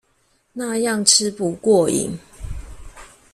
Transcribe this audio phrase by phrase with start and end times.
[0.53, 2.17] 那樣吃不過癮